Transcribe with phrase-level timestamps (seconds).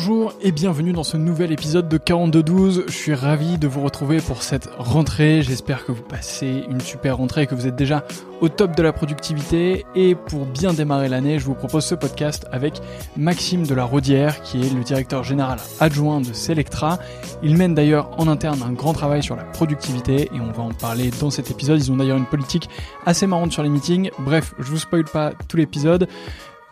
[0.00, 2.84] Bonjour et bienvenue dans ce nouvel épisode de 4212.
[2.86, 5.42] Je suis ravi de vous retrouver pour cette rentrée.
[5.42, 8.04] J'espère que vous passez une super rentrée et que vous êtes déjà
[8.40, 9.84] au top de la productivité.
[9.96, 12.80] Et pour bien démarrer l'année, je vous propose ce podcast avec
[13.16, 17.00] Maxime de la Rodière, qui est le directeur général adjoint de Selectra.
[17.42, 20.72] Il mène d'ailleurs en interne un grand travail sur la productivité et on va en
[20.74, 21.80] parler dans cet épisode.
[21.80, 22.68] Ils ont d'ailleurs une politique
[23.04, 24.10] assez marrante sur les meetings.
[24.20, 26.06] Bref, je vous spoil pas tout l'épisode.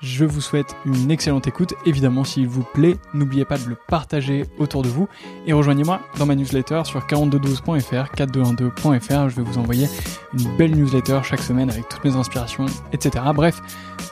[0.00, 1.74] Je vous souhaite une excellente écoute.
[1.86, 5.08] Évidemment, s'il vous plaît, n'oubliez pas de le partager autour de vous
[5.46, 9.28] et rejoignez-moi dans ma newsletter sur 4212.fr, 4212.fr.
[9.28, 9.88] Je vais vous envoyer
[10.34, 13.24] une belle newsletter chaque semaine avec toutes mes inspirations, etc.
[13.34, 13.60] Bref,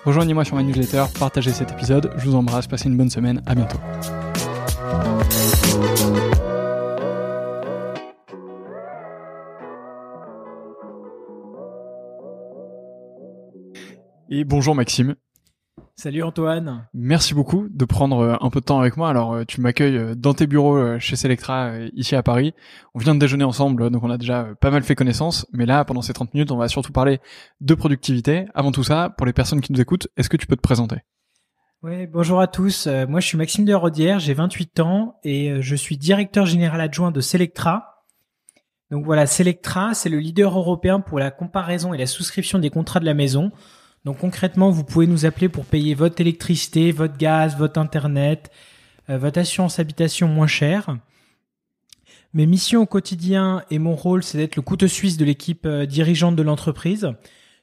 [0.05, 2.13] rejoignez-moi sur ma newsletter, partagez cet épisode.
[2.17, 3.43] Je vous embrasse, passez une bonne semaine.
[3.47, 3.79] À bientôt.
[14.31, 15.15] Et bonjour Maxime.
[15.97, 16.89] Salut Antoine.
[16.93, 19.09] Merci beaucoup de prendre euh, un peu de temps avec moi.
[19.09, 22.53] Alors, euh, tu m'accueilles euh, dans tes bureaux chez Selectra, ici à Paris.
[22.95, 25.47] On vient de déjeuner ensemble, donc on a déjà pas mal fait connaissance.
[25.53, 27.21] Mais là, pendant ces 30 minutes, on va surtout parler
[27.61, 28.47] de productivité.
[28.55, 30.97] Avant tout ça, pour les personnes qui nous écoutent, est-ce que tu peux te présenter?
[31.85, 32.89] Oui, bonjour à tous.
[33.09, 37.13] Moi, je suis Maxime de Rodière, j'ai 28 ans et je suis directeur général adjoint
[37.13, 38.03] de Selectra.
[38.91, 43.01] Donc voilà, Selectra, c'est le leader européen pour la comparaison et la souscription des contrats
[43.01, 43.53] de la maison.
[44.05, 48.51] Donc concrètement, vous pouvez nous appeler pour payer votre électricité, votre gaz, votre internet,
[49.09, 50.97] euh, votre assurance habitation moins cher.
[52.35, 55.87] Mes missions au quotidien et mon rôle, c'est d'être le couteau suisse de l'équipe euh,
[55.87, 57.13] dirigeante de l'entreprise.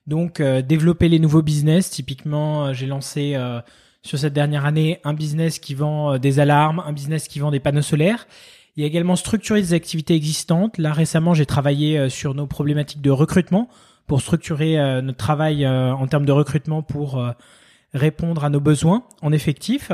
[0.08, 1.92] Donc euh, développer les nouveaux business.
[1.92, 3.38] Typiquement, j'ai lancé
[4.02, 7.60] sur cette dernière année un business qui vend des alarmes, un business qui vend des
[7.60, 8.28] panneaux solaires.
[8.76, 10.80] Il y a également structurer des activités existantes.
[10.80, 13.70] Là récemment, j'ai travaillé sur nos problématiques de recrutement
[14.12, 17.32] pour structurer euh, notre travail euh, en termes de recrutement pour euh,
[17.94, 19.94] répondre à nos besoins en effectif.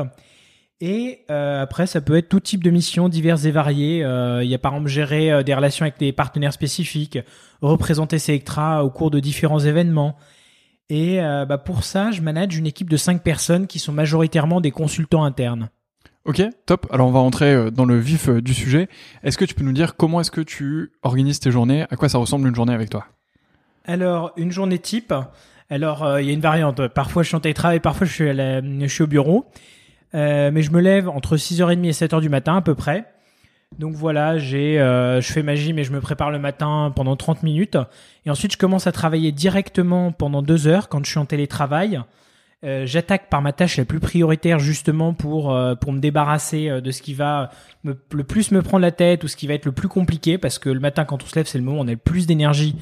[0.82, 3.98] Et après, ça peut être tout type de missions diverses et variées.
[4.44, 7.18] il y a par exemple gérer des relations avec des partenaires spécifiques,
[7.62, 10.18] représenter Selectra au cours de différents événements.
[10.90, 14.70] Et bah, pour ça, je manage une équipe de cinq personnes qui sont majoritairement des
[14.70, 15.70] consultants internes.
[16.26, 16.86] Ok, top.
[16.92, 18.88] Alors on va rentrer dans le vif du sujet.
[19.24, 21.88] Est-ce que tu peux nous dire comment est-ce que tu organises tes journées?
[21.90, 23.08] À quoi ça ressemble une journée avec toi?
[23.88, 25.14] Alors, une journée type.
[25.70, 26.88] Alors, euh, il y a une variante.
[26.90, 29.46] Parfois, je suis en télétravail, parfois, je suis, au bureau.
[30.14, 33.06] Euh, mais je me lève entre 6h30 et 7h du matin, à peu près.
[33.80, 37.16] Donc voilà, j'ai, euh, je fais ma gym et je me prépare le matin pendant
[37.16, 37.78] 30 minutes.
[38.26, 42.02] Et ensuite, je commence à travailler directement pendant 2 heures quand je suis en télétravail.
[42.64, 47.14] j'attaque par ma tâche la plus prioritaire justement pour pour me débarrasser de ce qui
[47.14, 47.52] va
[47.84, 50.58] le plus me prendre la tête ou ce qui va être le plus compliqué parce
[50.58, 52.26] que le matin quand on se lève c'est le moment où on a le plus
[52.26, 52.76] d'énergie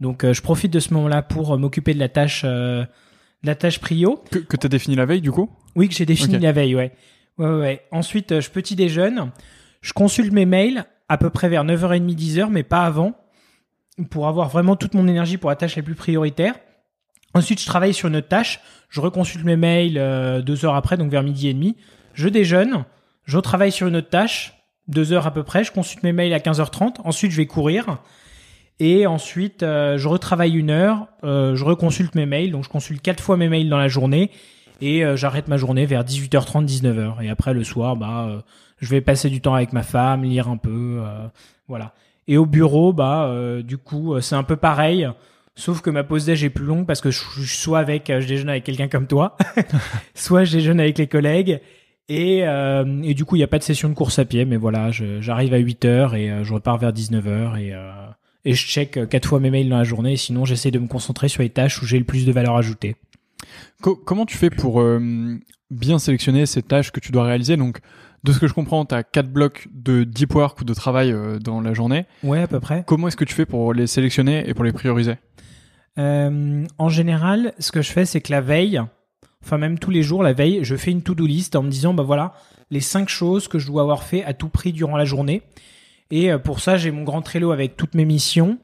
[0.00, 2.84] donc euh, je profite de ce moment-là pour euh, m'occuper de la tâche, euh,
[3.42, 4.22] la tâche prio.
[4.30, 5.50] Que, que tu as défini la veille du coup?
[5.76, 6.92] Oui, que j'ai défini la veille, ouais.
[7.38, 7.82] Ouais, ouais.
[7.90, 9.30] Ensuite, je petit déjeune.
[9.80, 13.14] Je consulte mes mails à peu près vers 9h30, 10h, mais pas avant,
[14.10, 16.54] pour avoir vraiment toute mon énergie pour la tâche la plus prioritaire.
[17.34, 18.60] Ensuite, je travaille sur une autre tâche.
[18.88, 21.76] Je reconsulte mes mails deux heures après, donc vers midi et demi.
[22.14, 22.84] Je déjeune.
[23.24, 24.54] Je travaille sur une autre tâche,
[24.86, 25.64] deux heures à peu près.
[25.64, 27.00] Je consulte mes mails à 15h30.
[27.04, 27.98] Ensuite, je vais courir.
[28.80, 33.00] Et ensuite, euh, je retravaille une heure, euh, je reconsulte mes mails, donc je consulte
[33.00, 34.30] quatre fois mes mails dans la journée,
[34.80, 37.22] et euh, j'arrête ma journée vers 18h30, 19h.
[37.22, 38.42] Et après, le soir, bah,
[38.78, 41.00] je vais passer du temps avec ma femme, lire un peu,
[41.68, 41.94] voilà.
[42.26, 45.08] Et au bureau, bah, du coup, c'est un peu pareil,
[45.54, 48.48] sauf que ma pause déj est plus longue parce que je, soit avec, je déjeune
[48.48, 49.36] avec quelqu'un comme toi,
[50.14, 51.60] soit je déjeune avec les collègues.
[52.08, 54.56] Et, et du coup, il n'y a pas de session de course à pied, mais
[54.56, 57.72] voilà, j'arrive à 8h et je repars vers 19h et
[58.44, 60.16] et je check euh, quatre fois mes mails dans la journée.
[60.16, 62.96] Sinon, j'essaie de me concentrer sur les tâches où j'ai le plus de valeur ajoutée.
[63.80, 65.38] comment tu fais pour euh,
[65.70, 67.56] bien sélectionner ces tâches que tu dois réaliser?
[67.56, 67.78] Donc,
[68.22, 71.12] de ce que je comprends, tu as quatre blocs de deep work ou de travail
[71.12, 72.06] euh, dans la journée.
[72.22, 72.84] Ouais, à peu près.
[72.86, 75.16] Comment est-ce que tu fais pour les sélectionner et pour les prioriser?
[75.96, 78.82] En général, ce que je fais, c'est que la veille,
[79.44, 81.94] enfin même tous les jours, la veille, je fais une to-do list en me disant,
[81.94, 82.34] bah voilà,
[82.72, 85.42] les cinq choses que je dois avoir fait à tout prix durant la journée.
[86.10, 88.58] Et euh, pour ça, j'ai mon grand Trello avec toutes mes missions.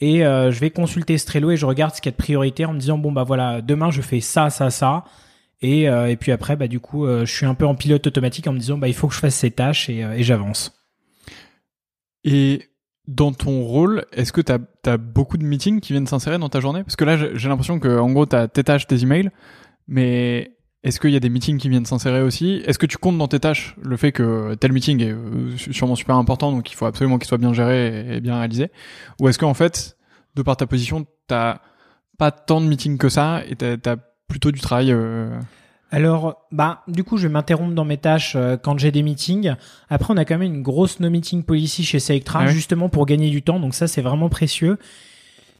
[0.00, 2.22] Et euh, je vais consulter ce Trello et je regarde ce qu'il y a de
[2.22, 5.04] prioritaire en me disant bon bah voilà demain je fais ça ça ça
[5.62, 8.46] et, euh, et puis après bah du coup je suis un peu en pilote automatique
[8.46, 10.86] en me disant bah il faut que je fasse ces tâches et, et j'avance.
[12.24, 12.68] Et
[13.06, 16.60] dans ton rôle, est-ce que tu as, beaucoup de meetings qui viennent s'insérer dans ta
[16.60, 16.82] journée?
[16.82, 19.30] Parce que là, j'ai l'impression que en gros, tu as tes tâches, tes emails,
[19.86, 22.62] mais est-ce qu'il y a des meetings qui viennent s'insérer aussi?
[22.64, 25.96] Est-ce que tu comptes dans tes tâches le fait que tel meeting est euh, sûrement
[25.96, 28.70] super important, donc il faut absolument qu'il soit bien géré et bien réalisé?
[29.20, 29.96] Ou est-ce qu'en fait,
[30.36, 31.58] de par ta position, t'as
[32.18, 33.96] pas tant de meetings que ça et t'as as
[34.28, 35.30] plutôt du travail euh...
[35.90, 39.54] Alors, bah, du coup, je vais m'interrompre dans mes tâches euh, quand j'ai des meetings.
[39.88, 43.06] Après, on a quand même une grosse no meeting policy chez Selectra, Ah justement pour
[43.06, 43.60] gagner du temps.
[43.60, 44.78] Donc ça, c'est vraiment précieux.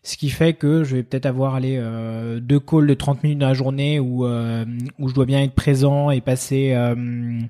[0.07, 3.41] Ce qui fait que je vais peut-être avoir allez, euh, deux calls de 30 minutes
[3.41, 4.65] dans la journée où, euh,
[5.01, 7.41] où je dois bien être présent et passer euh,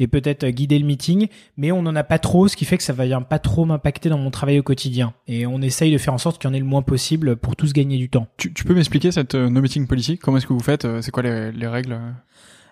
[0.00, 1.28] et peut-être guider le meeting.
[1.56, 3.66] Mais on n'en a pas trop, ce qui fait que ça va bien pas trop
[3.66, 5.14] m'impacter dans mon travail au quotidien.
[5.28, 7.54] Et on essaye de faire en sorte qu'il y en ait le moins possible pour
[7.54, 8.26] tous gagner du temps.
[8.36, 10.18] Tu, peux m'expliquer cette euh, no meeting policy?
[10.18, 10.88] Comment est-ce que vous faites?
[11.02, 11.96] C'est quoi les, les règles?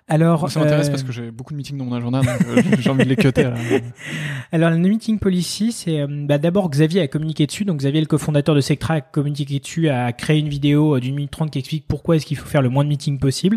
[0.06, 2.62] Alors, Ça m'intéresse euh, parce que j'ai beaucoup de meetings dans mon agenda, donc euh,
[2.78, 3.44] j'ai envie de les cutter.
[3.44, 3.54] Là.
[4.52, 7.64] Alors, la no meeting policy, c'est euh, bah, d'abord Xavier a communiqué dessus.
[7.64, 11.30] Donc, Xavier, le cofondateur de Sectra, a communiqué dessus, a créé une vidéo d'une minute
[11.30, 13.56] trente qui explique pourquoi est-ce qu'il faut faire le moins de meetings possible.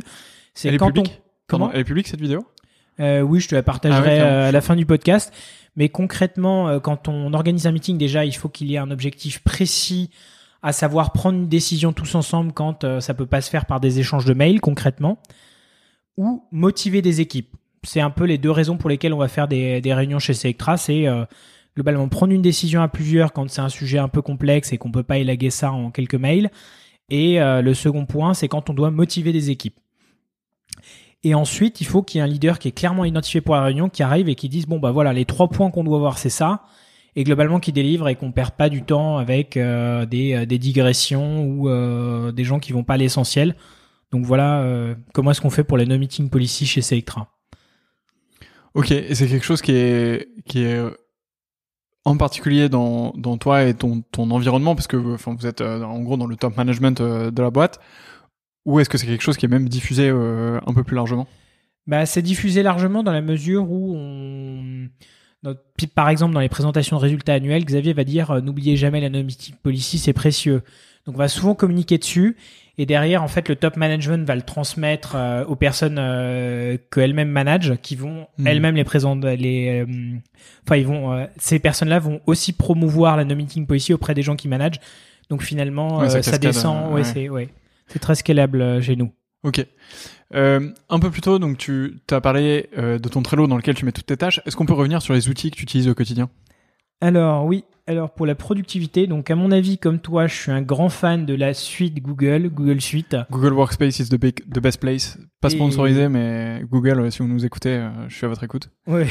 [0.54, 1.04] C'est est quand on
[1.48, 1.70] comment?
[1.74, 2.46] Elle est publique cette vidéo?
[3.02, 5.34] Euh, Oui, je te la Ah partagerai à la fin du podcast.
[5.76, 9.40] Mais concrètement, quand on organise un meeting, déjà, il faut qu'il y ait un objectif
[9.44, 10.10] précis,
[10.64, 14.00] à savoir prendre une décision tous ensemble quand ça peut pas se faire par des
[14.00, 15.20] échanges de mails, concrètement,
[16.18, 17.56] ou motiver des équipes.
[17.84, 20.34] C'est un peu les deux raisons pour lesquelles on va faire des, des réunions chez
[20.34, 20.78] Selectra.
[20.78, 21.24] C'est euh,
[21.76, 24.92] globalement prendre une décision à plusieurs quand c'est un sujet un peu complexe et qu'on
[24.92, 26.50] peut pas élaguer ça en quelques mails.
[27.10, 29.80] Et euh, le second point, c'est quand on doit motiver des équipes.
[31.24, 33.64] Et ensuite, il faut qu'il y ait un leader qui est clairement identifié pour la
[33.64, 36.18] réunion, qui arrive et qui dise bon bah voilà, les trois points qu'on doit voir,
[36.18, 36.64] c'est ça,
[37.16, 40.60] et globalement qui délivre et qu'on perd pas du temps avec euh, des, euh, des
[40.60, 43.56] digressions ou euh, des gens qui vont pas à l'essentiel.
[44.12, 47.34] Donc voilà, euh, comment est-ce qu'on fait pour la no meeting policy chez Selectra
[48.74, 50.92] Ok, et c'est quelque chose qui est, qui est euh,
[52.06, 55.82] en particulier dans, dans toi et ton, ton environnement, parce que enfin, vous êtes euh,
[55.84, 57.80] en gros dans le top management euh, de la boîte,
[58.66, 61.28] ou est-ce que c'est quelque chose qui est même diffusé un peu plus largement?
[61.88, 64.90] Bah, c'est diffusé largement dans la mesure où on,
[65.44, 65.64] notre-
[65.96, 69.10] par exemple, dans les présentations de résultats annuels, Xavier va dire euh, n'oubliez jamais la
[69.10, 70.64] no meeting policy, c'est précieux.
[71.06, 72.36] Donc, on va souvent communiquer dessus.
[72.80, 77.30] Et derrière, en fait, le top management va le transmettre euh, aux personnes euh, qu'elles-mêmes
[77.32, 78.48] managent, qui vont Mhm.
[78.48, 79.36] elles-mêmes les présenter.
[79.36, 80.16] Les, euh,
[80.66, 81.12] enfin, ils vont.
[81.14, 84.80] euh, ces personnes-là vont aussi promouvoir la no meeting policy auprès des gens qui managent.
[85.30, 86.90] Donc finalement, Ouais, ça descend.
[86.90, 87.04] ouais, ouais.
[87.04, 87.50] c'est ouais,
[87.88, 89.12] c'est très scalable chez nous.
[89.44, 89.66] Ok.
[90.34, 93.92] Un peu plus tôt, donc tu as parlé de ton Trello dans lequel tu mets
[93.92, 94.40] toutes tes tâches.
[94.46, 96.30] Est-ce qu'on peut revenir sur les outils que tu utilises au quotidien?
[97.00, 100.64] Alors oui, alors pour la productivité, donc à mon avis, comme toi, je suis un
[100.64, 103.16] grand fan de la suite Google, Google Suite.
[103.32, 105.18] Google Workspace is the, big- the best place.
[105.40, 108.44] Pas Et- sponsorisé, mais Google, euh, si vous nous écoutez, euh, je suis à votre
[108.44, 108.70] écoute.
[108.88, 109.06] Ouais,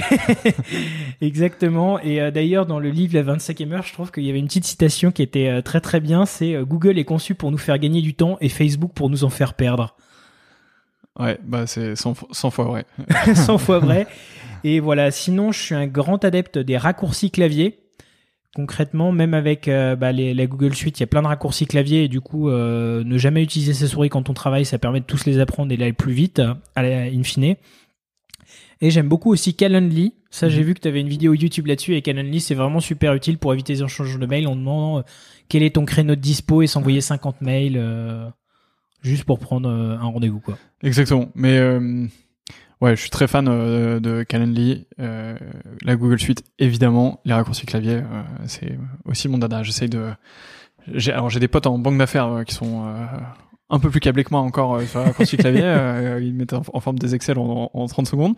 [1.20, 2.00] exactement.
[2.00, 4.46] Et euh, d'ailleurs, dans le livre La 25e heure, je trouve qu'il y avait une
[4.46, 6.26] petite citation qui était très très bien.
[6.26, 9.30] C'est Google est conçu pour nous faire gagner du temps et Facebook pour nous en
[9.30, 9.96] faire perdre.
[11.18, 12.86] Ouais, bah c'est 100, fo- 100 fois vrai.
[13.34, 14.06] 100 fois vrai.
[14.66, 15.10] Et voilà.
[15.10, 17.78] Sinon, je suis un grand adepte des raccourcis clavier.
[18.54, 21.66] Concrètement, même avec euh, bah, les, la Google Suite, il y a plein de raccourcis
[21.66, 25.00] clavier et du coup, euh, ne jamais utiliser ses souris quand on travaille, ça permet
[25.00, 27.54] de tous les apprendre et d'aller plus vite, euh, à la- in fine.
[28.80, 30.14] Et j'aime beaucoup aussi Calendly.
[30.30, 30.66] Ça, j'ai Mhm.
[30.66, 33.52] vu que tu avais une vidéo YouTube là-dessus et Calendly, c'est vraiment super utile pour
[33.52, 35.02] éviter les échanges de mails en demandant euh,
[35.48, 38.26] quel est ton créneau de dispo et s'envoyer 50 mails euh,
[39.02, 40.58] juste pour prendre euh, un rendez-vous, quoi.
[40.82, 41.28] Exactement.
[41.34, 41.58] Mais
[42.80, 45.36] ouais, je suis très fan euh, de Calendly, euh,
[45.84, 49.62] la Google Suite évidemment, les raccourcis clavier, euh, c'est aussi mon dada.
[49.62, 50.08] J'essaye de.
[50.94, 53.04] J'ai, alors j'ai des potes en banque d'affaires euh, qui sont euh,
[53.70, 55.60] un peu plus câblés que moi encore sur les raccourcis clavier.
[55.64, 58.34] euh, ils mettent en, en forme des Excel en, en 30 secondes.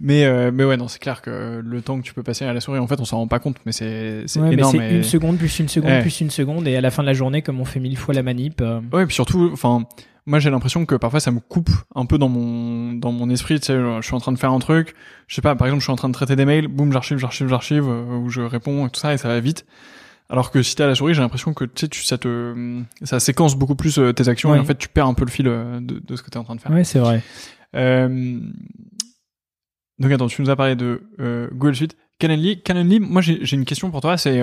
[0.00, 2.54] Mais euh, mais ouais, non, c'est clair que le temps que tu peux passer à
[2.54, 4.76] la souris, en fait, on s'en rend pas compte, mais c'est c'est Ouais, mais énorme.
[4.78, 6.00] c'est et- une seconde plus une seconde Ouais.
[6.00, 8.14] plus une seconde et à la fin de la journée, comme on fait mille fois
[8.14, 8.62] la manip.
[8.92, 9.84] Ouais, puis surtout, enfin,
[10.26, 13.58] moi j'ai l'impression que parfois ça me coupe un peu dans mon dans mon esprit.
[13.60, 14.94] Tu sais, je suis en train de faire un truc,
[15.26, 17.18] je sais pas, par exemple, je suis en train de traiter des mails, boum, j'archive,
[17.18, 19.66] j'archive, j'archive, euh, ou je réponds et tout ça et ça va vite.
[20.28, 22.82] Alors que si t'es à la souris, j'ai l'impression que tu sais, tu ça te
[23.02, 25.30] ça séquence beaucoup plus euh, tes actions et en fait tu perds un peu le
[25.30, 26.70] fil euh, de, de ce que t'es en train de faire.
[26.70, 27.20] Ouais, c'est vrai.
[27.74, 28.38] Euh,
[29.98, 32.62] donc attends, tu nous as parlé de euh, Google Suite, Calendly.
[32.62, 34.40] Calendly, moi j'ai une question pour toi, c'est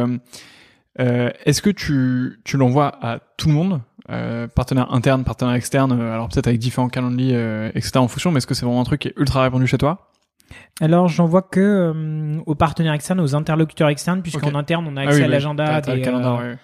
[0.98, 6.14] est-ce que tu, tu l'envoies à tout le monde, euh, partenaire interne, partenaire externe, euh,
[6.14, 7.98] alors peut-être avec différents Calendly, euh, etc.
[7.98, 10.12] en fonction, mais est-ce que c'est vraiment un truc qui est ultra répandu chez toi?
[10.80, 15.02] Alors, j'en vois que euh, aux partenaires externes, aux interlocuteurs externes, puisqu'en interne, on a
[15.02, 16.58] Ah accès oui, à l'agenda des, euh, ouais.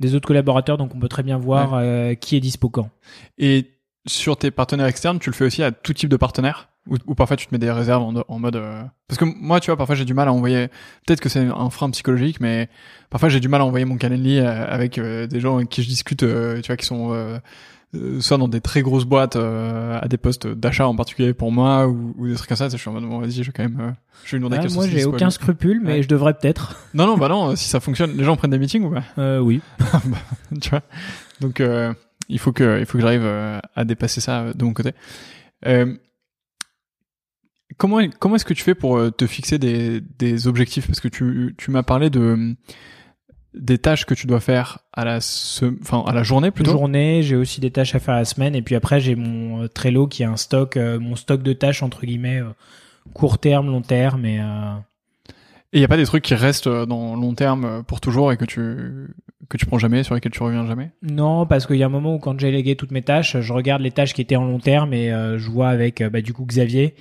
[0.00, 2.90] des autres collaborateurs, donc on peut très bien voir euh, qui est dispo quand.
[3.38, 3.70] Et
[4.06, 7.14] sur tes partenaires externes, tu le fais aussi à tout type de partenaires ou, ou
[7.14, 9.76] parfois tu te mets des réserves en, en mode euh, parce que moi tu vois
[9.76, 10.66] parfois j'ai du mal à envoyer
[11.06, 12.68] peut-être que c'est un frein psychologique mais
[13.08, 15.84] parfois j'ai du mal à envoyer mon Calendly euh, avec euh, des gens avec qui
[15.84, 17.38] je discute euh, tu vois qui sont euh,
[17.94, 21.52] euh, soit dans des très grosses boîtes euh, à des postes d'achat en particulier pour
[21.52, 23.52] moi ou, ou des trucs comme ça je suis en mode bon vas-y je vais
[23.52, 23.90] quand même euh,
[24.24, 26.02] je vais lui demander Ouais, moi, j'ai aucun scrupule, mais Ouais.
[26.02, 26.74] je devrais peut-être.
[26.94, 29.04] non non bah non si ça fonctionne les gens prennent des meetings ou pas?
[29.18, 29.60] Euh, oui.
[30.60, 30.82] tu vois.
[31.40, 31.92] Donc euh,
[32.28, 34.92] il faut que il faut que j'arrive euh, à dépasser ça euh, de mon côté.
[35.66, 35.96] Euh,
[37.76, 40.86] comment comment est-ce que tu fais pour euh, te fixer des, des objectifs?
[40.86, 42.54] Parce que tu, tu m'as parlé de
[43.54, 46.70] des tâches que tu dois faire à la enfin à la journée plutôt.
[46.70, 49.68] Journée, j'ai aussi des tâches à faire à la semaine et puis après j'ai mon
[49.68, 52.40] Trello qui est un stock mon stock de tâches entre guillemets
[53.12, 54.40] court terme, long terme et
[55.72, 58.00] et il n'y a pas des trucs qui restent euh, dans long terme euh, pour
[58.00, 59.08] toujours et que tu
[59.48, 60.92] que tu prends jamais, sur lesquels tu reviens jamais?
[61.02, 63.52] Non, parce qu'il y a un moment où quand j'ai légué toutes mes tâches, je
[63.52, 66.32] regarde les tâches qui étaient en long terme et euh, je vois avec bah, du
[66.32, 66.94] coup Xavier,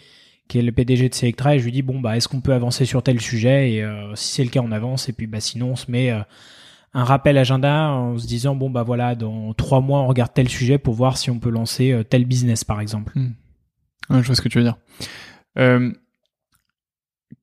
[0.48, 2.54] qui est le PDG de Selectra, et je lui dis bon bah est-ce qu'on peut
[2.54, 3.74] avancer sur tel sujet?
[3.74, 3.86] Et
[4.16, 7.38] si c'est le cas on avance et puis bah sinon on se met un rappel
[7.38, 10.94] agenda en se disant bon bah voilà dans trois mois on regarde tel sujet pour
[10.94, 13.14] voir si on peut lancer tel business par exemple.
[13.18, 13.32] Hmm.
[14.10, 14.78] je vois ce que tu veux dire.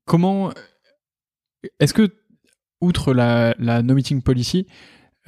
[0.04, 0.50] Comment
[1.80, 2.14] est-ce que,
[2.80, 4.66] outre la, la no meeting policy,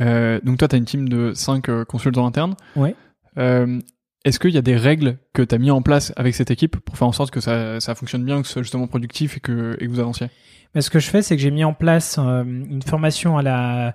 [0.01, 2.55] euh, donc toi, tu as une team de 5 euh, consultants internes.
[2.77, 2.95] Ouais.
[3.39, 3.79] Euh,
[4.25, 6.77] est-ce qu'il y a des règles que tu as mis en place avec cette équipe
[6.79, 9.41] pour faire en sorte que ça, ça fonctionne bien, que ce soit justement productif et
[9.41, 10.29] que, et que vous avanciez?
[10.75, 13.43] Mais Ce que je fais, c'est que j'ai mis en place euh, une formation à
[13.43, 13.95] la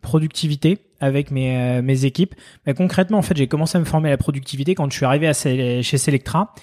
[0.00, 2.34] productivité avec mes, euh, mes équipes.
[2.66, 5.04] Mais concrètement, en fait, j'ai commencé à me former à la productivité quand je suis
[5.04, 6.54] arrivé à, chez Selectra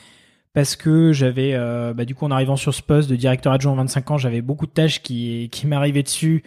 [0.54, 3.74] parce que j'avais, euh, bah, du coup, en arrivant sur ce poste de directeur adjoint
[3.74, 6.44] à 25 ans, j'avais beaucoup de tâches qui, qui m'arrivaient dessus.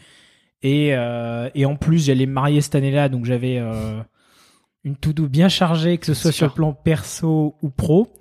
[0.63, 4.01] Et, euh, et en plus, j'allais me marier cette année-là, donc j'avais euh,
[4.85, 8.13] une to-do bien chargée, que ce soit sur le plan perso ou pro.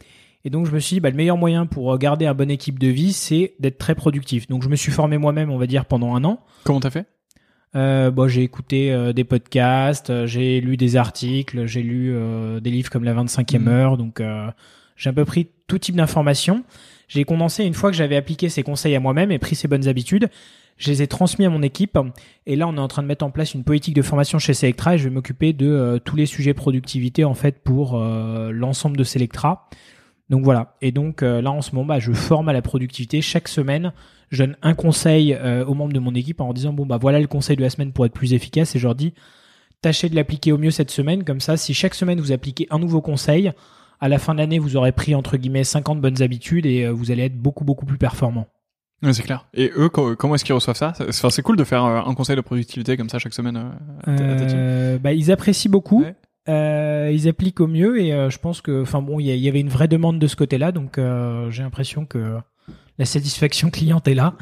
[0.44, 2.80] Et donc, je me suis dit, bah, le meilleur moyen pour garder un bonne équipe
[2.80, 4.48] de vie, c'est d'être très productif.
[4.48, 6.40] Donc, je me suis formé moi-même, on va dire, pendant un an.
[6.64, 7.06] Comment t'as fait?
[7.76, 12.16] Euh, bon, j'ai écouté euh, des podcasts, j'ai lu des articles, j'ai lu
[12.60, 13.68] des livres comme La 25e mmh.
[13.68, 14.22] heure, donc
[14.96, 16.64] j'ai un peu pris tout type d'informations.
[17.08, 19.88] J'ai condensé une fois que j'avais appliqué ces conseils à moi-même et pris ces bonnes
[19.88, 20.30] habitudes.
[20.78, 21.98] Je les ai transmis à mon équipe
[22.46, 24.54] et là on est en train de mettre en place une politique de formation chez
[24.54, 28.52] Selectra et je vais m'occuper de euh, tous les sujets productivité en fait pour euh,
[28.52, 29.70] l'ensemble de Selectra.
[30.30, 30.76] Donc voilà.
[30.82, 33.94] Et donc euh, là en ce moment, bah, je forme à la productivité chaque semaine.
[34.32, 35.38] Je donne un conseil
[35.68, 37.94] aux membres de mon équipe en disant bon bah voilà le conseil de la semaine
[37.94, 39.14] pour être plus efficace et je leur dis
[39.82, 42.80] tâchez de l'appliquer au mieux cette semaine comme ça si chaque semaine vous appliquez un
[42.80, 43.54] nouveau conseil
[44.00, 46.92] à la fin de l'année, vous aurez pris entre guillemets 50 bonnes habitudes et euh,
[46.92, 48.48] vous allez être beaucoup beaucoup plus performant.
[49.04, 49.48] Oui, c'est clair.
[49.54, 50.94] Et eux, comment est-ce qu'ils reçoivent ça?
[51.08, 53.72] Enfin, c'est cool de faire euh, un conseil de productivité comme ça chaque semaine.
[54.08, 56.04] Euh, bah, ils apprécient beaucoup.
[56.48, 59.88] ils appliquent au mieux et je pense que, enfin bon, il y, avait une vraie
[59.88, 61.00] demande de ce côté-là, donc
[61.50, 62.38] j'ai l'impression que
[62.98, 64.36] la satisfaction cliente est là.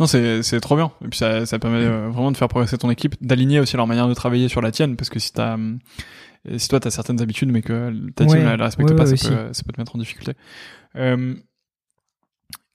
[0.00, 0.90] Non, c'est c'est trop bien.
[1.04, 4.08] Et puis ça ça permet vraiment de faire progresser ton équipe, d'aligner aussi leur manière
[4.08, 5.80] de travailler sur la tienne, parce que si t'as hum,
[6.48, 9.06] et si toi, tu as certaines habitudes, mais que ta team ne la respecte pas,
[9.06, 10.32] ça, peut, ça, peut, te mettre en difficulté.
[10.96, 11.34] Euh,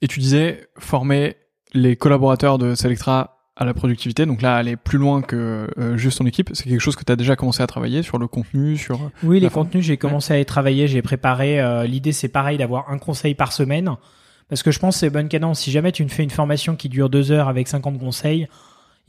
[0.00, 1.36] et tu disais former
[1.74, 4.24] les collaborateurs de Selectra à la productivité.
[4.24, 6.50] Donc là, aller plus loin que euh, juste ton équipe.
[6.54, 9.10] C'est quelque chose que tu as déjà commencé à travailler sur le contenu, sur.
[9.22, 10.86] Oui, les contenus, j'ai commencé à y travailler.
[10.86, 11.60] J'ai préparé.
[11.60, 13.90] Euh, l'idée, c'est pareil d'avoir un conseil par semaine.
[14.48, 15.60] Parce que je pense que c'est bonne cadence.
[15.60, 18.48] Si jamais tu me fais une formation qui dure deux heures avec 50 conseils,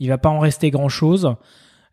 [0.00, 1.34] il va pas en rester grand chose.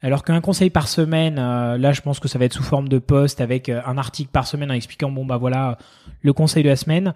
[0.01, 2.87] Alors qu'un conseil par semaine, euh, là je pense que ça va être sous forme
[2.87, 5.77] de post avec euh, un article par semaine en expliquant bon bah voilà
[6.21, 7.13] le conseil de la semaine.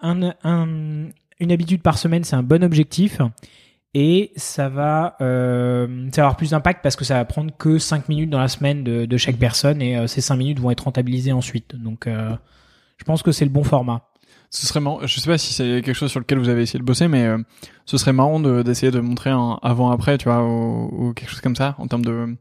[0.00, 0.32] Un,
[1.40, 3.20] une habitude par semaine c'est un bon objectif
[3.94, 7.78] et ça va, euh, ça va avoir plus d'impact parce que ça va prendre que
[7.78, 10.84] 5 minutes dans la semaine de, de chaque personne et ces 5 minutes vont être
[10.84, 11.76] rentabilisées ensuite.
[11.76, 14.08] Donc je pense que c'est le bon format
[14.50, 15.00] ce serait marrant.
[15.06, 17.24] Je sais pas si c'est quelque chose sur lequel vous avez essayé de bosser, mais
[17.24, 17.38] euh,
[17.84, 21.74] ce serait marrant d'essayer de, montrer un avant-après, tu vois, ou, quelque chose comme ça,
[21.78, 22.36] en termes de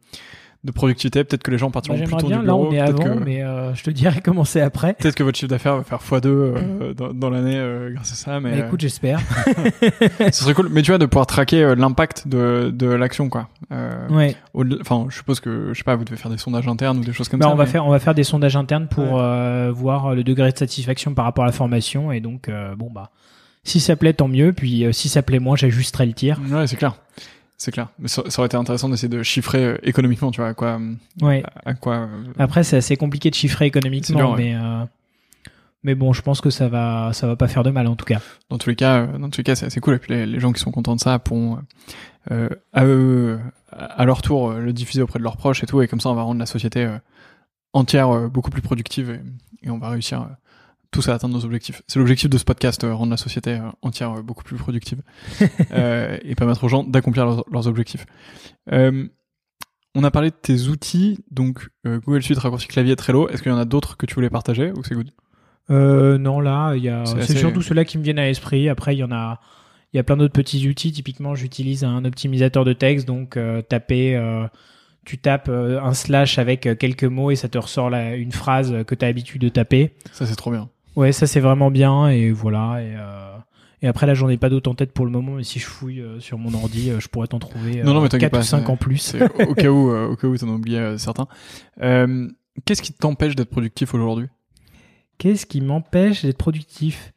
[0.66, 2.64] de productivité, peut-être que les gens partiront bah, plus tôt bien, du bureau.
[2.64, 4.96] Là, on est avant, mais euh, je te dirais comment c'est après.
[4.96, 8.16] Peut-être que votre chiffre d'affaires va faire x2 euh, dans, dans l'année euh, grâce à
[8.16, 8.40] ça.
[8.40, 9.20] Mais, écoute, j'espère.
[10.20, 10.70] Ce serait cool.
[10.72, 13.48] Mais tu vois, de pouvoir traquer l'impact de, de l'action, quoi.
[14.10, 14.36] ouais.
[14.82, 17.14] Enfin, je suppose que, je sais pas, vous devez faire des sondages internes ou des
[17.14, 17.54] choses comme bah, ça.
[17.54, 19.06] On va faire, on va faire des sondages internes pour
[19.74, 22.12] voir le degré de satisfaction par rapport à la formation.
[22.12, 23.12] Et donc, bon, bah,
[23.64, 24.52] si ça plaît, tant mieux.
[24.52, 26.42] Puis, si ça plaît moins, j'ajusterai le tir.
[26.52, 26.96] Ouais, c'est clair.
[27.58, 27.90] C'est clair.
[28.00, 30.80] Mais ça, aurait été intéressant d'essayer de chiffrer euh, économiquement, tu vois, à quoi.
[31.22, 31.44] Ouais.
[31.66, 31.96] À, quoi.
[31.96, 34.56] Euh, Après, c'est assez compliqué de chiffrer économiquement, mais.
[34.56, 34.84] Euh,
[35.84, 38.06] mais bon, je pense que ça va, ça va pas faire de mal en tout
[38.06, 38.20] cas.
[38.50, 39.94] Dans tous les cas, dans tous les cas, c'est assez cool.
[39.94, 41.60] Et puis les, gens qui sont contents de ça pourront
[42.32, 43.40] euh, à eux,
[43.72, 45.84] à leur tour, le diffuser auprès de leurs proches et tout.
[45.84, 46.92] Et comme ça, on va rendre la société
[47.72, 50.28] entière beaucoup plus productive et, et on va réussir
[50.92, 51.82] tous à atteindre nos objectifs.
[51.88, 55.02] C'est l'objectif de ce podcast, euh, rendre la société euh, entière euh, beaucoup plus productive
[55.72, 58.06] et permettre aux gens d'accomplir leurs, objectifs.
[58.72, 63.30] on a parlé de tes outils, donc Google Suite, raccourci clavier, Trello.
[63.30, 65.12] Est-ce qu'il y en a d'autres que tu voulais partager ou c'est good?
[65.70, 67.04] Non, là, il.
[67.22, 68.70] C'est surtout ceux-là qui me viennent à l'esprit.
[68.70, 69.40] Après, il y en a.
[69.94, 70.92] Il y a plein d'autres petits outils.
[70.92, 73.40] Typiquement, j'utilise un optimisateur de texte, donc
[73.70, 74.20] taper
[75.06, 78.96] tu tapes un slash avec quelques mots et ça te ressort la, une phrase que
[78.96, 79.94] tu as l'habitude de taper.
[80.12, 80.70] Ça, c'est trop bien.
[80.96, 82.82] Ouais, ça c'est vraiment bien et voilà.
[82.82, 83.38] Et, euh,
[83.82, 85.66] et après là, j'en ai pas d'autres en tête pour le moment, mais si je
[85.66, 88.32] fouille euh, sur mon ordi, euh, je pourrais t'en trouver Non, non, mais euh, t'inquiète
[88.32, 89.16] 4 ou pas, 5 c'est- en plus.
[89.48, 91.28] Au cas où, au cas où t'en as oublié certains.
[92.66, 94.28] Qu'est-ce qui t'empêche d'être productif aujourd'hui?
[95.18, 97.14] Qu'est-ce qui m'empêche d'être productif?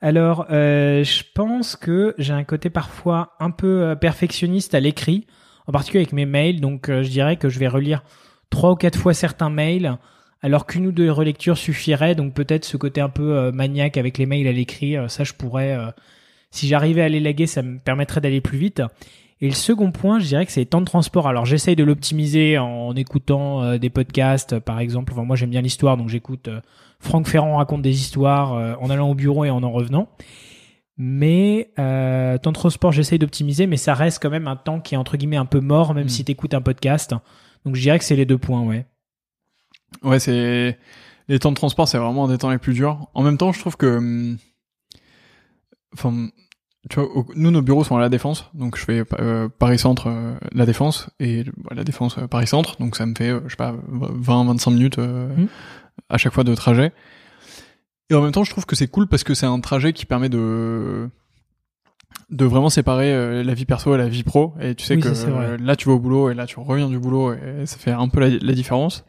[0.00, 5.26] Alors, euh, je pense que j'ai un côté parfois un peu perfectionniste à l'écrit,
[5.68, 6.60] en particulier avec mes mails.
[6.60, 8.02] Donc, je dirais que je vais relire
[8.50, 9.96] trois ou quatre fois certains mails,
[10.42, 12.14] alors qu'une ou deux relectures suffiraient.
[12.14, 15.24] Donc, peut-être ce côté un peu euh, maniaque avec les mails à l'écrit, euh, ça,
[15.24, 15.86] je pourrais, euh,
[16.50, 18.82] si j'arrivais à les laguer, ça me permettrait d'aller plus vite.
[19.40, 21.26] Et le second point, je dirais que c'est les temps de transport.
[21.26, 25.12] Alors j'essaye de l'optimiser en écoutant des podcasts, par exemple.
[25.12, 26.48] Enfin, moi j'aime bien l'histoire, donc j'écoute
[27.00, 30.06] Franck Ferrand raconte des histoires en allant au bureau et en en revenant.
[30.96, 34.94] Mais euh, temps de transport, j'essaye d'optimiser, mais ça reste quand même un temps qui
[34.94, 36.10] est entre guillemets un peu mort, même Mm.
[36.10, 37.12] si tu écoutes un podcast.
[37.64, 38.86] Donc je dirais que c'est les deux points, ouais.
[40.02, 40.78] Ouais, c'est
[41.28, 43.08] les temps de transport, c'est vraiment un des temps les plus durs.
[43.14, 44.36] En même temps, je trouve que, hum,
[45.94, 46.28] enfin,
[46.90, 49.78] tu vois, au- nous nos bureaux sont à la défense, donc je fais euh, Paris
[49.78, 53.30] Centre, euh, la défense et bah, la défense euh, Paris Centre, donc ça me fait,
[53.44, 55.46] je sais pas, 20-25 minutes Mhm.
[56.08, 56.92] à chaque fois de trajet.
[58.10, 60.06] Et en même temps, je trouve que c'est cool parce que c'est un trajet qui
[60.06, 61.08] permet de
[62.30, 65.56] de vraiment séparer la vie perso et la vie pro et tu sais Oui, que
[65.62, 68.08] là tu vas au boulot et là tu reviens du boulot et ça fait un
[68.08, 69.04] peu la, la différence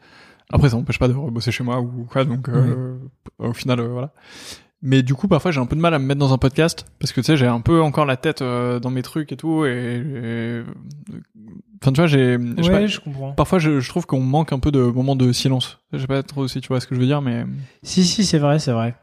[0.52, 2.96] après ça m'empêche pas de rebosser chez moi ou quoi donc euh,
[3.38, 4.12] au final euh, voilà
[4.82, 6.84] mais du coup parfois j'ai un peu de mal à me mettre dans un podcast
[6.98, 9.36] parce que tu sais j'ai un peu encore la tête euh, dans mes trucs et
[9.36, 10.62] tout et, et-
[11.82, 13.32] enfin tu vois j'ai Ouais, pas, je comprends.
[13.32, 16.22] parfois je, je trouve qu'on manque un peu de moments de silence je sais pas
[16.22, 17.44] trop si tu vois ce que je veux dire mais
[17.82, 18.94] Si, si, c'est vrai, c'est vrai.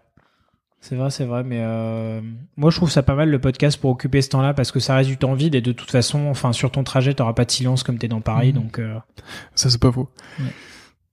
[0.84, 2.22] C'est vrai, c'est vrai, mais euh,
[2.58, 4.96] moi je trouve ça pas mal le podcast pour occuper ce temps-là parce que ça
[4.96, 7.52] reste du temps vide et de toute façon, enfin sur ton trajet, t'auras pas de
[7.52, 8.62] silence comme t'es dans Paris, Mhm.
[8.64, 8.98] donc euh,
[9.54, 10.10] Ça, c'est pas faux.
[10.40, 10.46] Ouais.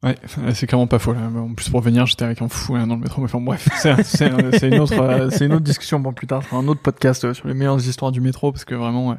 [0.05, 0.15] Ouais,
[0.55, 1.13] c'est clairement pas faux.
[1.13, 1.23] Là.
[1.37, 3.21] En plus, pour venir, j'étais avec un fou hein, dans le métro.
[3.21, 3.69] Mais enfin, bref,
[4.05, 6.43] c'est une autre, euh, c'est une autre discussion pour plus tard.
[6.53, 9.19] Un autre podcast euh, sur les meilleures histoires du métro parce que vraiment, il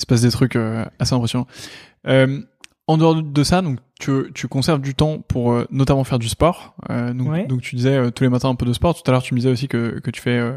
[0.00, 1.46] se passe des trucs euh, assez impressionnants.
[2.08, 2.40] Euh,
[2.88, 6.28] en dehors de ça, donc tu, tu conserves du temps pour euh, notamment faire du
[6.28, 6.74] sport.
[6.90, 7.46] Euh, donc, Ouais.
[7.46, 9.00] donc tu disais euh, tous les matins un peu de sport.
[9.00, 10.52] Tout à l'heure, tu me disais aussi que, que tu fais euh,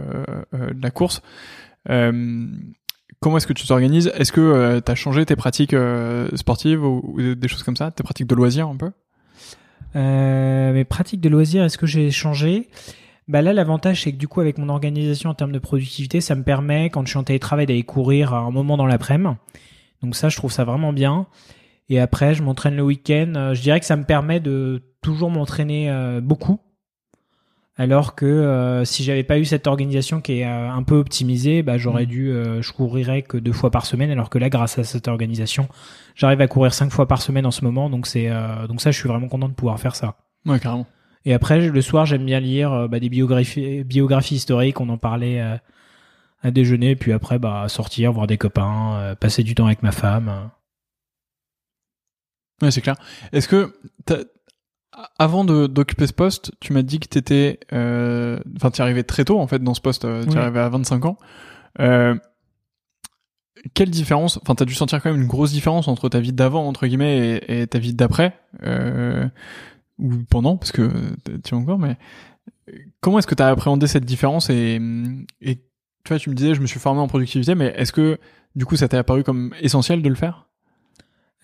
[0.55, 1.21] euh, de la course.
[1.89, 2.47] Euh,
[3.19, 4.11] comment est-ce que tu t'organises?
[4.15, 7.91] Est-ce que tu as changé tes pratiques euh, sportives ou, ou des choses comme ça?
[7.91, 8.87] Tes pratiques de loisirs un peu?
[8.87, 8.89] Euh,
[9.95, 12.69] mes pratiques de loisirs, est-ce que j'ai changé?
[13.27, 16.35] Bah là, l'avantage, c'est que du coup, avec mon organisation en termes de productivité, ça
[16.35, 19.35] me permet, quand je suis en télétravail, d'aller courir à un moment dans l'après-midi.
[20.01, 21.27] Donc ça, je trouve ça vraiment bien.
[21.89, 23.33] Et après, je m'entraîne le week-end.
[23.35, 26.59] Euh, Je dirais que ça me permet de toujours m'entraîner euh, beaucoup.
[27.81, 31.63] Alors que euh, si j'avais pas eu cette organisation qui est euh, un peu optimisée,
[31.63, 32.09] bah, j'aurais Mhm.
[32.11, 34.11] dû, euh, je courirais que deux fois par semaine.
[34.11, 35.67] Alors que là, grâce à cette organisation,
[36.13, 37.89] j'arrive à courir cinq fois par semaine en ce moment.
[37.89, 38.29] Donc c'est,
[38.67, 40.17] donc ça, je suis vraiment content de pouvoir faire ça.
[40.45, 40.85] Ouais, carrément.
[41.25, 44.79] Et après, le soir, j'aime bien lire bah, des biographies, biographies historiques.
[44.79, 45.41] On en parlait
[46.43, 50.51] à déjeuner, puis après, bah, sortir, voir des copains, passer du temps avec ma femme.
[52.61, 52.95] Ouais, c'est clair.
[53.31, 53.73] Est-ce que
[55.17, 59.23] avant de d'occuper ce poste, tu m'as dit que t'étais, euh, enfin, tu arrivais très
[59.25, 60.01] tôt en fait dans ce poste.
[60.01, 60.37] Tu Oui.
[60.37, 61.17] arrivais à 25 ans.
[61.79, 62.15] Euh,
[63.73, 66.67] quelle différence Enfin, t'as dû sentir quand même une grosse différence entre ta vie d'avant
[66.67, 69.27] entre guillemets et, et ta vie d'après euh,
[69.99, 70.89] ou pendant, parce que
[71.43, 71.77] tu es encore.
[71.77, 71.95] Mais
[73.01, 74.79] comment est-ce que t'as appréhendé cette différence et,
[75.41, 75.55] et
[76.03, 78.17] tu vois, tu me disais, je me suis formé en productivité, mais est-ce que
[78.55, 80.47] du coup, ça t'est apparu comme essentiel de le faire?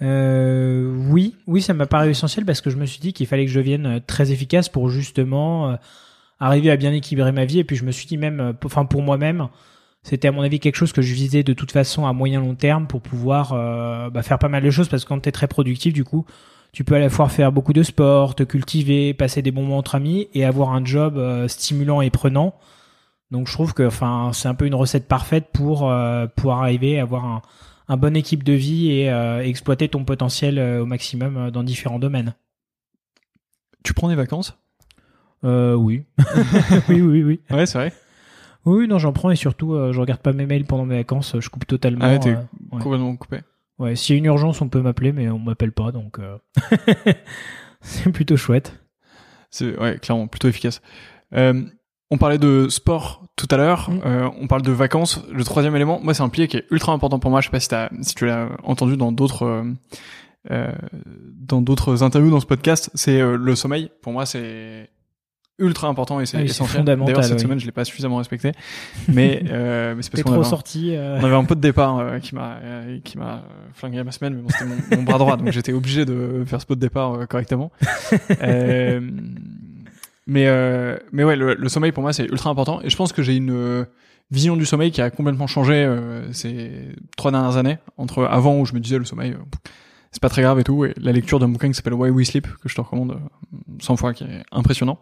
[0.01, 3.45] Euh, oui, oui, ça m'a paru essentiel parce que je me suis dit qu'il fallait
[3.45, 5.75] que je devienne euh, très efficace pour justement euh,
[6.39, 7.60] arriver à bien équilibrer ma vie.
[7.60, 9.47] Et puis je me suis dit même, euh, enfin pour moi-même,
[10.03, 12.55] c'était à mon avis quelque chose que je visais de toute façon à moyen long
[12.55, 15.31] terme pour pouvoir euh, bah, faire pas mal de choses parce que quand tu es
[15.31, 16.25] très productif, du coup,
[16.71, 19.77] tu peux à la fois faire beaucoup de sport, te cultiver, passer des bons moments
[19.77, 22.55] entre amis et avoir un job euh, stimulant et prenant.
[23.31, 25.91] Donc je trouve que enfin c'est un peu une recette parfaite pour
[26.38, 27.41] pour arriver à avoir un
[27.88, 31.63] un bon équipe de vie et euh, exploiter ton potentiel euh, au maximum euh, dans
[31.63, 32.34] différents domaines.
[33.84, 34.58] Tu prends des vacances?
[35.43, 36.06] Euh, oui.
[36.89, 37.39] oui, oui, oui.
[37.50, 37.93] Ouais, c'est vrai.
[38.65, 41.36] Oui, non, j'en prends et surtout, euh, je regarde pas mes mails pendant mes vacances,
[41.39, 42.04] je coupe totalement.
[42.04, 42.82] Ah ouais, t'es ouais.
[42.82, 43.39] complètement coupé.
[43.80, 46.19] ouais, s'il y a une urgence, on peut m'appeler, mais on m'appelle pas, donc
[47.82, 48.78] c'est plutôt chouette.
[49.50, 50.82] C'est ouais, clairement plutôt efficace.
[51.34, 51.63] Euh,
[52.10, 53.89] on parlait de sport tout à l'heure.
[53.89, 54.00] Mm.
[54.06, 55.22] euh, on parle de vacances.
[55.32, 57.41] Le troisième élément, moi, c'est un pilier qui est ultra important pour moi.
[57.41, 57.70] Je sais pas si,
[58.08, 59.63] si tu l'as entendu dans d'autres euh,
[60.52, 60.72] euh,
[61.41, 62.89] dans d'autres interviews dans ce podcast.
[62.93, 63.91] C'est euh, le sommeil.
[64.02, 64.89] Pour moi, c'est
[65.60, 66.78] ultra important et c'est Ah oui, essentiel.
[66.78, 67.41] fondamental, D'ailleurs, cette oui.
[67.43, 68.52] semaine, je l'ai pas suffisamment respecté.
[69.08, 71.60] Mais, euh, mais c'est parce qu'on trop avait, un- euh, on avait un pot de
[71.62, 72.60] départ euh, qui m'a
[73.04, 73.41] qui m'a
[73.74, 76.62] flingué ma semaine, mais bon, c'était mon, mon bras droit, donc j'étais obligé de faire
[76.62, 77.72] ce pot de départ euh, correctement.
[80.27, 83.23] Mais euh, mais ouais, le, sommeil pour moi c'est ultra important et je pense que
[83.23, 83.85] j'ai une euh,
[84.29, 88.65] vision du sommeil qui a complètement changé euh, ces trois dernières années entre avant où
[88.65, 89.57] je me disais le sommeil euh,
[90.11, 92.27] c'est pas très grave et tout et la lecture d'un bouquin qui s'appelle Why We
[92.27, 94.99] Sleep que je te recommande euh, 100 fois qui est impressionnant.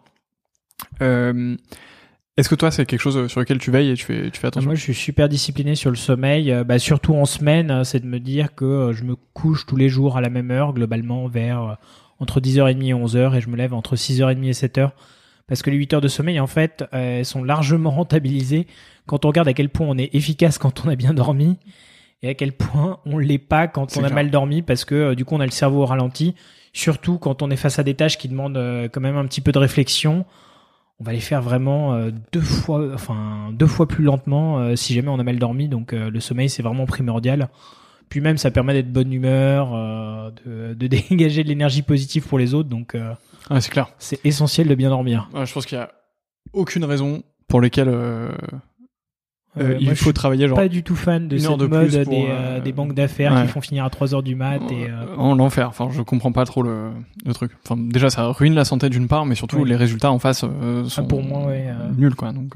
[1.00, 4.48] Est-ce que toi c'est quelque chose sur lequel tu veilles et tu fais tu fais
[4.48, 4.68] attention?
[4.68, 6.54] Moi, je suis super discipliné sur le sommeil.
[6.66, 9.88] bah, surtout en semaine, euh, c'est de me dire que je me couche tous les
[9.88, 11.78] jours à la même heure, globalement vers
[12.18, 14.90] entre 10h30 et 11h, et je me lève entre 6h30 et 7h.
[15.48, 18.66] Parce que les 8 heures de sommeil, en fait, euh, elles sont largement rentabilisées
[19.06, 21.56] quand on regarde à quel point on est efficace quand on a bien dormi
[22.22, 24.14] et à quel point on l'est pas quand on a clair.
[24.14, 26.34] mal dormi parce que euh, du coup on a le cerveau au ralenti.
[26.72, 29.40] Surtout quand on est face à des tâches qui demandent euh, quand même un petit
[29.40, 30.24] peu de réflexion
[30.98, 35.08] on va les faire vraiment euh, deux fois, enfin deux fois plus lentement si jamais
[35.08, 35.68] on a mal dormi.
[35.68, 37.50] Donc le sommeil c'est vraiment primordial.
[38.08, 42.38] Puis même ça permet d'être bonne humeur, euh, de, de dégager de l'énergie positive pour
[42.38, 42.68] les autres.
[42.68, 43.12] Donc euh,
[43.60, 43.88] c'est clair.
[43.98, 45.28] c'est essentiel de bien dormir.
[45.44, 45.90] Je pense qu'il y a
[46.52, 48.30] aucune raison pour lesquelles euh,
[49.56, 52.04] il moi, je faut suis travailler genre pas du tout fan de cette de mode
[52.04, 52.26] pour,
[52.62, 53.42] des, banques d'affaires ouais.
[53.42, 54.60] qui font finir à 3 heures du mat.
[54.70, 55.68] Et, en l'enfer.
[55.70, 56.90] Enfin, je comprends pas trop le,
[57.24, 57.52] le truc.
[57.64, 59.68] Enfin, déjà, ça ruine la santé d'une part, mais surtout Ouais.
[59.68, 61.90] les résultats en face sont Ah, pour moi, ouais, euh.
[61.96, 62.32] nuls, quoi.
[62.32, 62.54] Donc,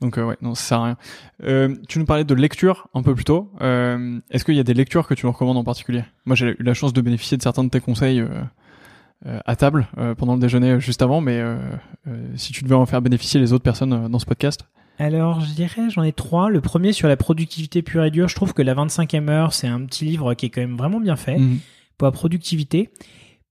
[0.00, 0.96] donc euh, ouais, non, ça sert à rien.
[1.44, 3.50] Euh, tu nous parlais de lecture un peu plus tôt.
[3.60, 6.04] Euh, Est-ce qu'il y a des lectures que tu nous recommandes en particulier?
[6.26, 8.20] Moi, j'ai eu la chance de bénéficier de certains de tes conseils.
[8.20, 8.42] euh,
[9.46, 9.86] à table
[10.18, 11.40] pendant le déjeuner juste avant, mais
[12.34, 14.62] si tu devais en faire bénéficier les autres personnes dans ce podcast,
[14.98, 16.50] Alors, je dirais, j'en ai trois.
[16.50, 18.26] Le premier sur la productivité pure et dure.
[18.28, 20.98] Je trouve que la 25e heure, c'est un petit livre qui est quand même vraiment
[20.98, 21.58] bien fait Mhm.
[21.98, 22.90] pour la productivité.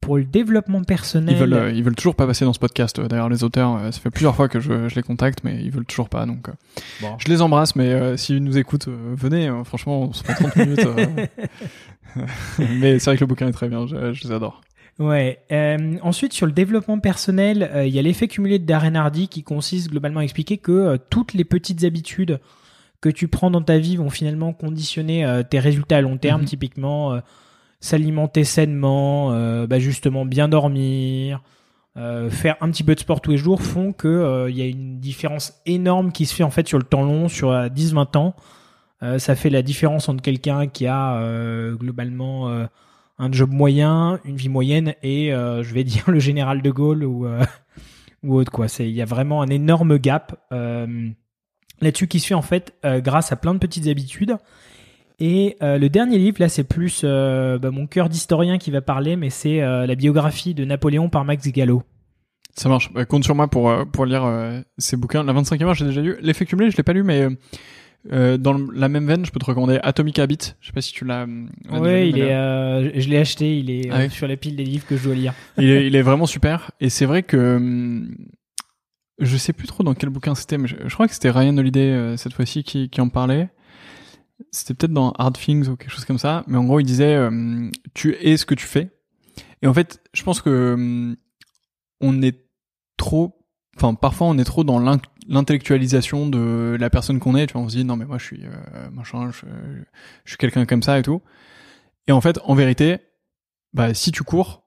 [0.01, 2.97] Pour le développement personnel, Ils veulent, euh, ils veulent toujours pas passer dans ce podcast.
[2.99, 5.61] euh, D'ailleurs, les auteurs, euh, ça fait plusieurs fois que je, je les contacte, mais
[5.61, 6.25] ils veulent toujours pas.
[6.25, 6.53] Donc, euh,
[7.01, 7.15] Bon.
[7.19, 9.47] je les embrasse, mais euh, s'ils nous écoutent, euh, venez.
[9.47, 10.79] euh, franchement, on se prend 30 minutes.
[10.85, 11.05] euh.
[12.79, 13.85] mais c'est vrai que le bouquin est très bien.
[13.87, 14.61] Je, je les adore.
[14.99, 15.39] Ouais.
[15.51, 19.27] Euh, ensuite, sur le développement personnel, euh, il y a l'effet cumulé de Darren Hardy
[19.27, 22.39] qui consiste globalement à expliquer que euh, toutes les petites habitudes
[23.01, 26.41] que tu prends dans ta vie vont finalement conditionner euh, tes résultats à long terme.
[26.41, 26.47] Mhm.
[26.47, 27.19] Typiquement, euh,
[27.81, 31.41] s'alimenter sainement, euh, bah, justement bien dormir,
[31.97, 34.61] euh, faire un petit peu de sport tous les jours font que euh, il y
[34.61, 37.67] a une différence énorme qui se fait en fait sur le temps long, sur euh,
[37.67, 38.35] 10-20 ans.
[39.17, 41.19] Ça fait la différence entre quelqu'un qui a
[41.71, 42.67] globalement
[43.17, 47.25] un job moyen, une vie moyenne et je vais dire le général de Gaulle ou
[48.21, 48.67] ou autre quoi.
[48.77, 53.37] Il y a vraiment un énorme gap là-dessus qui se fait en fait grâce à
[53.37, 54.37] plein de petites habitudes.
[55.23, 58.81] Et euh, le dernier livre là, c'est plus euh, bah, mon cœur d'historien qui va
[58.81, 61.83] parler, mais c'est euh, la biographie de Napoléon par Max Gallo.
[62.55, 62.91] Ça marche.
[62.91, 64.23] Bah, compte sur moi pour pour lire
[64.79, 65.23] ces bouquins.
[65.23, 66.17] La 25e heure, j'ai déjà lu.
[66.21, 67.27] L'effet cumulé, je l'ai pas lu, mais
[68.09, 70.55] dans la même veine, je peux te recommander Atomic Habit.
[70.59, 71.27] Je sais pas si tu l'as.
[71.69, 74.09] Ouais, lu, il est, je l'ai acheté, il est Ah oui.
[74.09, 75.33] sur la pile des livres que je dois lire.
[75.59, 76.71] il, est, il est vraiment super.
[76.81, 78.15] Et c'est vrai que hum,
[79.19, 81.55] je sais plus trop dans quel bouquin c'était, mais je, je crois que c'était Ryan
[81.55, 83.49] Holiday cette fois-ci qui, qui en parlait.
[84.51, 86.43] C'était peut-être dans Hard Things ou quelque chose comme ça.
[86.47, 88.89] Mais en gros, il disait euh, tu es ce que tu fais.
[89.61, 91.15] Et en fait, je pense que hum,
[92.01, 92.37] on est
[92.97, 93.37] trop.
[93.77, 97.47] Enfin, parfois, on est trop dans l'in- l'intellectualisation de la personne qu'on est.
[97.47, 99.45] Tu vois, on se dit non mais moi je suis euh, machin, je,
[100.25, 101.21] je suis quelqu'un comme ça et tout.
[102.07, 102.97] Et en fait, en vérité,
[103.73, 104.63] bah si tu cours,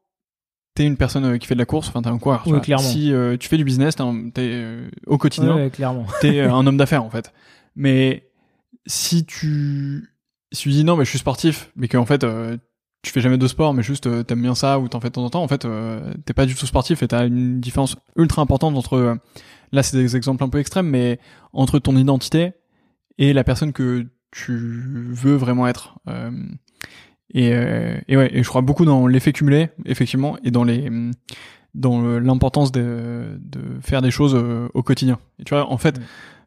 [0.74, 2.44] t'es une personne euh, qui fait de la course, enfin t'es un coureur.
[2.46, 2.82] Oui, clairement.
[2.88, 6.06] Si euh, tu fais du business, t'es, un- t'es, euh, au quotidien, ouais, clairement.
[6.22, 7.32] t'es euh, un homme d'affaires en fait.
[7.76, 8.30] Mais
[8.86, 10.10] si tu
[10.52, 12.56] si tu dis non mais je suis sportif, mais qu'en fait euh,
[13.02, 15.14] tu fais jamais de sport, mais juste euh, t'aimes bien ça ou t'en fais de
[15.14, 17.96] temps en temps, en fait euh, t'es pas du tout sportif et t'as une différence
[18.16, 19.14] ultra importante entre euh,
[19.72, 21.18] là c'est des exemples un peu extrêmes, mais
[21.52, 22.52] entre ton identité
[23.18, 24.56] et la personne que tu
[25.12, 25.98] veux vraiment être.
[26.08, 26.30] Euh,
[27.32, 30.90] et, euh, et ouais, et je crois beaucoup dans l'effet cumulé, effectivement, et dans les
[31.74, 35.18] dans l'importance de, de faire des choses au quotidien.
[35.40, 36.02] Et tu vois, en fait, Mm.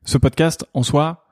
[0.05, 1.26] ce podcast en soi,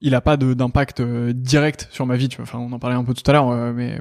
[0.00, 2.28] il a pas de- d'impact euh, direct sur ma vie.
[2.28, 4.00] Tu vois, enfin, on en parlait un peu tout à l'heure, euh, mais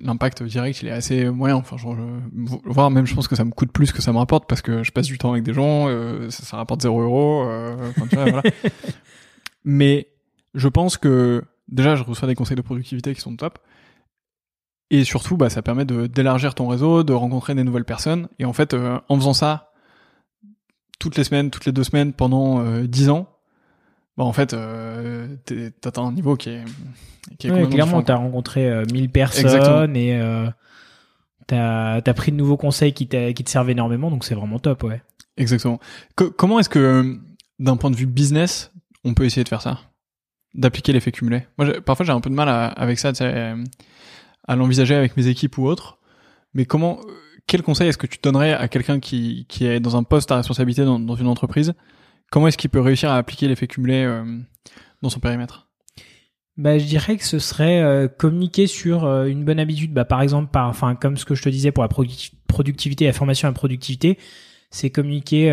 [0.00, 1.56] l'impact direct, il est assez moyen.
[1.56, 4.18] Enfin, genre, je- voire même, je pense que ça me coûte plus que ça me
[4.18, 7.00] rapporte parce que je passe du temps avec des gens, euh, ça, ça rapporte 0
[7.02, 7.44] euros.
[7.48, 8.42] euh, enfin, tu vois, voilà.
[9.64, 10.08] Mais
[10.54, 13.58] je pense que déjà, je reçois des conseils de productivité qui sont top.
[14.90, 18.28] Et surtout, bah, ça permet de d'élargir ton réseau, de rencontrer des nouvelles personnes.
[18.38, 19.72] Et en fait, euh, en faisant ça
[21.00, 23.28] toutes les semaines, toutes les deux semaines, pendant 10 ans,
[24.16, 25.36] bah, en fait, euh,
[25.80, 26.64] t'atteins un niveau qui est,
[27.38, 29.94] qui est Ouais, clairement, t'as rencontré euh, 1000 personnes Exactement.
[29.94, 30.48] et euh,
[31.46, 34.84] t'as as pris de nouveaux conseils qui, qui te servent énormément, donc c'est vraiment top,
[34.84, 35.02] ouais.
[35.36, 35.78] Exactement.
[36.14, 37.18] comment est-ce que,
[37.58, 38.72] d'un point de vue business,
[39.04, 39.80] on peut essayer de faire ça?
[40.54, 41.46] D'appliquer l'effet cumulé?
[41.58, 43.12] Moi, parfois, j'ai un peu de mal avec ça,
[44.48, 45.98] à l'envisager avec mes équipes ou autres.
[46.54, 47.00] Mais comment,
[47.46, 50.36] quel conseil est-ce que tu donnerais à quelqu'un qui, qui est dans un poste à
[50.36, 51.74] responsabilité dans, dans une entreprise?
[52.30, 54.24] Comment est-ce qu'il peut réussir à appliquer l'effet cumulé euh,
[55.02, 55.68] dans son périmètre?
[56.56, 59.92] Bah, je dirais que ce serait euh, communiquer sur euh, une bonne habitude.
[59.92, 61.88] Bah, par exemple, par, enfin, comme ce que je te disais pour la
[62.48, 64.18] productivité, la formation à la productivité,
[64.70, 65.48] c'est communiquer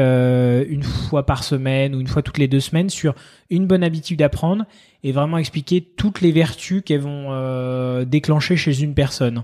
[0.67, 3.13] une fois par semaine ou une fois toutes les deux semaines sur
[3.51, 4.65] une bonne habitude à prendre
[5.03, 9.43] et vraiment expliquer toutes les vertus qu'elles vont déclencher chez une personne.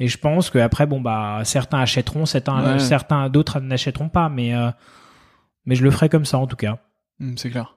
[0.00, 4.54] Et je pense que après, bon bah, certains achèteront, certains, certains d'autres n'achèteront pas, mais
[4.54, 4.70] euh,
[5.68, 6.78] mais je le ferai comme ça en tout cas.
[7.20, 7.76] Hmm, c'est clair.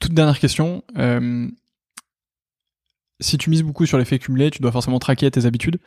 [0.00, 0.82] Toute dernière question.
[0.96, 1.48] Euh,
[3.20, 5.78] si tu mises beaucoup sur l'effet cumulé, tu dois forcément traquer tes habitudes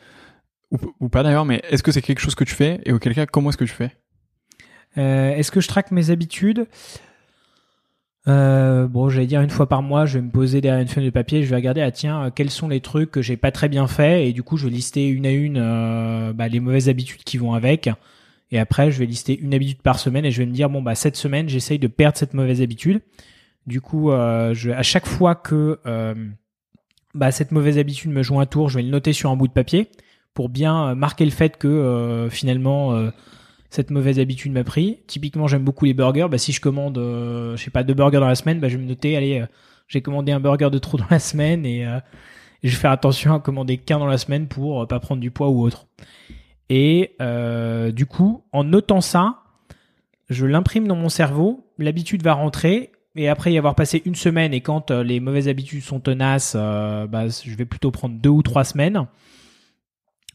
[0.71, 1.43] ou, ou pas d'ailleurs.
[1.43, 3.65] Mais est-ce que c'est quelque chose que tu fais et auquel cas, comment est-ce que
[3.65, 3.91] tu fais?
[4.97, 6.65] Euh, Est-ce que je traque mes habitudes?
[8.29, 11.05] Euh, bon, j'allais dire une fois par mois, je vais me poser derrière une feuille
[11.05, 13.67] de papier, je vais regarder, ah tiens, quels sont les trucs que j'ai pas très
[13.67, 16.87] bien fait, et du coup, je vais lister une à une euh, bah, les mauvaises
[16.87, 17.89] habitudes qui vont avec.
[18.51, 20.81] Et après, je vais lister une habitude par semaine, et je vais me dire, bon,
[20.81, 23.01] bah cette semaine, j'essaye de perdre cette mauvaise habitude.
[23.67, 26.15] Du coup, euh, à chaque fois que euh,
[27.13, 29.47] bah, cette mauvaise habitude me joue un tour, je vais le noter sur un bout
[29.47, 29.89] de papier
[30.33, 33.11] pour bien marquer le fait que finalement
[33.71, 34.99] cette mauvaise habitude m'a pris.
[35.07, 36.27] Typiquement, j'aime beaucoup les burgers.
[36.29, 38.75] Bah, si je commande, euh, je sais pas, deux burgers dans la semaine, bah, je
[38.75, 39.45] vais me noter, allez, euh,
[39.87, 41.99] j'ai commandé un burger de trop dans la semaine et, euh,
[42.63, 45.49] je vais faire attention à commander qu'un dans la semaine pour pas prendre du poids
[45.49, 45.87] ou autre.
[46.73, 47.11] Et
[47.93, 49.43] du coup, en notant ça,
[50.29, 52.91] je l'imprime dans mon cerveau, l'habitude va rentrer.
[53.17, 57.27] Et après y avoir passé une semaine et quand les mauvaises habitudes sont tenaces, bah,
[57.27, 59.05] je vais plutôt prendre deux ou trois semaines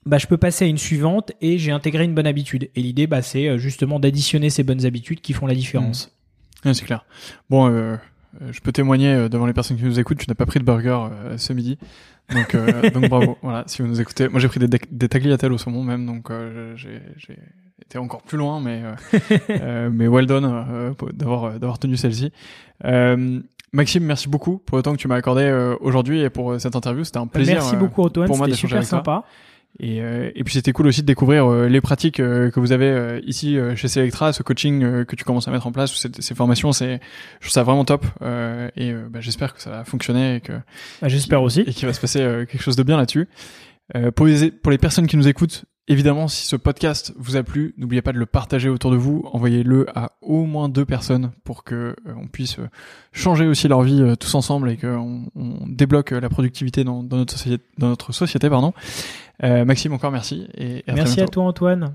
[0.06, 2.70] bah, je peux passer à une suivante et j'ai intégré une bonne habitude.
[2.76, 6.12] Et l'idée, bah, c'est euh, justement d'additionner ces bonnes habitudes qui font la différence.
[6.64, 6.72] Mmh.
[6.72, 7.04] c'est clair.
[7.50, 7.96] Bon, euh,
[8.40, 10.64] euh, je peux témoigner devant les personnes qui nous écoutent, tu n'as pas pris de
[10.64, 11.76] burger ce midi.
[12.32, 12.56] Donc,
[12.94, 13.38] donc bravo.
[13.42, 14.28] Voilà, si vous nous écoutez.
[14.28, 16.30] Moi, j'ai pris des, des tagliatelles au saumon même, donc
[16.76, 17.00] j'ai
[17.82, 18.82] été encore plus loin, mais
[19.90, 22.32] mais well done d'avoir d'avoir tenu celle-ci.
[23.72, 27.04] Maxime, merci beaucoup pour le temps que tu m'as accordé aujourd'hui et pour cette interview.
[27.04, 27.56] C'était un plaisir.
[27.56, 29.24] Merci beaucoup Antoine, c'était super sympa.
[29.78, 32.72] Et, euh, et puis c'était cool aussi de découvrir euh, les pratiques euh, que vous
[32.72, 36.34] avez ici chez Selectra, ce coaching que tu commences à mettre en place, ces, ces
[36.34, 37.00] formations, c'est,
[37.40, 38.06] je trouve ça vraiment top.
[38.76, 40.52] et bah, j'espère que ça va fonctionner et que.
[41.00, 41.60] Bah, j'espère aussi.
[41.60, 43.28] Et qu'il va se passer quelque chose de bien là-dessus.
[44.14, 47.72] pour les pour les personnes qui nous écoutent, Évidemment, si ce podcast vous a plu,
[47.76, 49.22] n'oubliez pas de le partager autour de vous.
[49.32, 52.68] Envoyez-le à au moins deux personnes pour que euh, on puisse euh,
[53.12, 57.18] changer aussi leur vie euh, tous ensemble et qu'on on débloque la productivité dans, dans,
[57.18, 57.64] notre société.
[57.78, 58.72] Dans notre société pardon.
[59.42, 60.48] Maxime, encore merci.
[60.56, 61.94] Et merci à toi, Antoine.